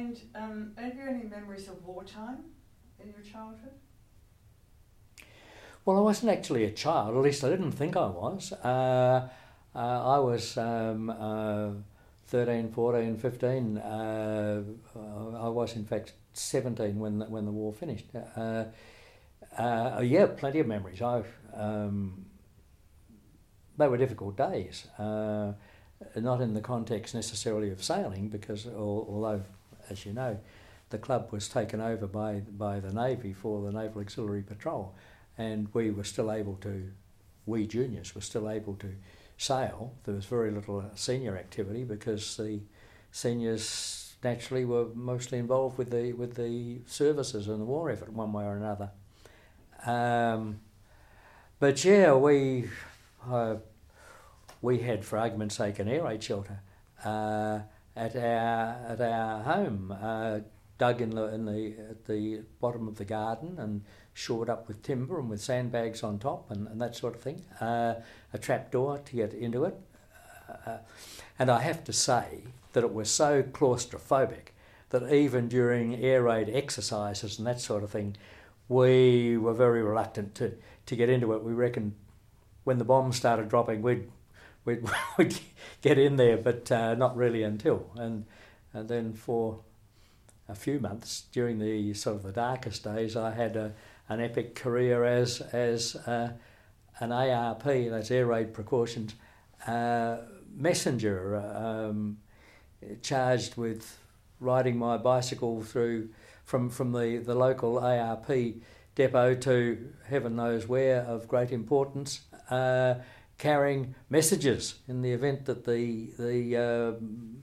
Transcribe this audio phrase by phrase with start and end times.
[0.00, 2.38] And um, have you any memories of wartime
[3.02, 3.74] in your childhood?
[5.84, 8.52] Well, I wasn't actually a child, at least I didn't think I was.
[8.52, 9.28] Uh,
[9.74, 9.78] uh,
[10.16, 11.72] I was um, uh,
[12.28, 13.76] 13, 14, 15.
[13.76, 14.62] Uh,
[15.38, 18.06] I was, in fact, 17 when the, when the war finished.
[18.14, 18.64] Uh,
[19.58, 21.02] uh, yeah, plenty of memories.
[21.02, 21.22] I,
[21.54, 22.24] um,
[23.76, 25.52] they were difficult days, uh,
[26.16, 29.42] not in the context necessarily of sailing, because although,
[29.90, 30.38] as you know,
[30.90, 34.94] the club was taken over by, by the Navy for the Naval Auxiliary Patrol,
[35.38, 36.90] and we were still able to,
[37.46, 38.94] we juniors were still able to
[39.36, 39.94] sail.
[40.04, 42.60] There was very little senior activity because the
[43.12, 48.32] seniors naturally were mostly involved with the with the services and the war effort one
[48.32, 48.90] way or another.
[49.86, 50.60] Um,
[51.58, 52.68] but yeah, we
[53.26, 53.56] uh,
[54.60, 56.60] we had, for argument's sake, an air raid shelter
[57.04, 57.60] uh,
[57.96, 60.40] at our at our home, uh,
[60.78, 63.82] dug in the in the at the bottom of the garden and
[64.12, 67.42] shored up with timber and with sandbags on top and, and that sort of thing.
[67.60, 67.94] Uh,
[68.32, 69.76] a trap door to get into it,
[70.66, 70.78] uh,
[71.38, 74.52] and I have to say that it was so claustrophobic
[74.90, 78.16] that even during air raid exercises and that sort of thing,
[78.68, 80.54] we were very reluctant to,
[80.86, 81.42] to get into it.
[81.42, 81.94] We reckoned
[82.64, 84.10] when the bombs started dropping, we'd,
[84.64, 84.82] we'd,
[85.18, 85.38] we'd
[85.82, 87.90] get in there, but uh, not really until.
[87.96, 88.26] And,
[88.72, 89.60] and then for
[90.48, 93.72] a few months during the sort of the darkest days, I had a,
[94.08, 96.32] an epic career as, as uh,
[96.98, 99.14] an ARP, that's air raid precautions,
[99.66, 100.18] uh,
[100.54, 102.18] messenger, um,
[103.02, 103.98] charged with
[104.40, 106.08] riding my bicycle through
[106.44, 108.30] from, from the, the local ARP
[108.96, 112.94] depot to heaven knows where of great importance, uh,
[113.40, 116.92] carrying messages in the event that the, the uh,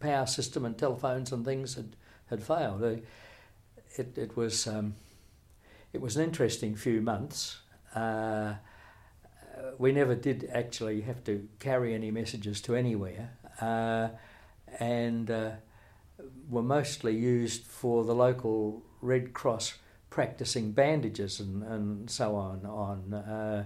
[0.00, 2.84] power system and telephones and things had, had failed.
[2.84, 2.96] Uh,
[3.96, 4.94] it, it, was, um,
[5.94, 7.62] it was an interesting few months.
[7.94, 8.52] Uh,
[9.78, 13.30] we never did actually have to carry any messages to anywhere,
[13.62, 14.08] uh,
[14.78, 15.52] and uh,
[16.50, 19.78] were mostly used for the local Red Cross
[20.10, 23.64] practicing bandages and, and so on, on uh,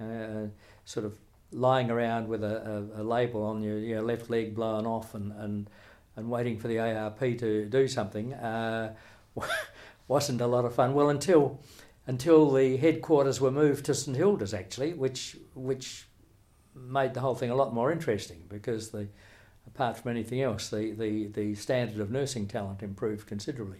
[0.00, 0.46] uh,
[0.84, 1.18] sort of
[1.52, 5.68] lying around with a, a, a label on your, left leg blown off and, and,
[6.16, 8.94] and waiting for the ARP to do something uh,
[10.08, 10.94] wasn't a lot of fun.
[10.94, 11.60] Well, until
[12.06, 16.06] until the headquarters were moved to St Hilda's, actually, which which
[16.74, 19.08] made the whole thing a lot more interesting because the
[19.66, 23.78] apart from anything else, the, the, the standard of nursing talent improved considerably.